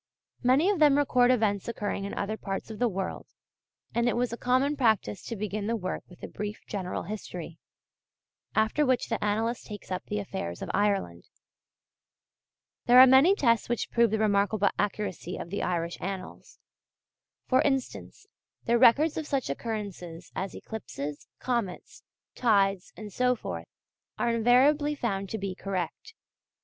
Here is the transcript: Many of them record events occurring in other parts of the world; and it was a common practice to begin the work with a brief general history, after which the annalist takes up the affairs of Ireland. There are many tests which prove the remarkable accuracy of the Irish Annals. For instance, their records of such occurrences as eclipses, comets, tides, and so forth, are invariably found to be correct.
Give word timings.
Many 0.41 0.67
of 0.71 0.79
them 0.79 0.97
record 0.97 1.29
events 1.29 1.67
occurring 1.67 2.05
in 2.05 2.15
other 2.15 2.35
parts 2.35 2.71
of 2.71 2.79
the 2.79 2.89
world; 2.89 3.27
and 3.93 4.09
it 4.09 4.15
was 4.17 4.33
a 4.33 4.35
common 4.35 4.75
practice 4.75 5.21
to 5.25 5.35
begin 5.35 5.67
the 5.67 5.75
work 5.75 6.01
with 6.09 6.23
a 6.23 6.27
brief 6.27 6.65
general 6.65 7.03
history, 7.03 7.59
after 8.55 8.83
which 8.83 9.09
the 9.09 9.23
annalist 9.23 9.67
takes 9.67 9.91
up 9.91 10.03
the 10.05 10.17
affairs 10.17 10.63
of 10.63 10.71
Ireland. 10.73 11.25
There 12.87 12.99
are 12.99 13.05
many 13.05 13.35
tests 13.35 13.69
which 13.69 13.91
prove 13.91 14.09
the 14.09 14.17
remarkable 14.17 14.71
accuracy 14.79 15.37
of 15.37 15.51
the 15.51 15.61
Irish 15.61 16.01
Annals. 16.01 16.57
For 17.47 17.61
instance, 17.61 18.25
their 18.65 18.79
records 18.79 19.17
of 19.17 19.27
such 19.27 19.51
occurrences 19.51 20.31
as 20.35 20.55
eclipses, 20.55 21.27
comets, 21.37 22.01
tides, 22.33 22.91
and 22.97 23.13
so 23.13 23.35
forth, 23.35 23.67
are 24.17 24.31
invariably 24.33 24.95
found 24.95 25.29
to 25.29 25.37
be 25.37 25.53
correct. 25.53 26.15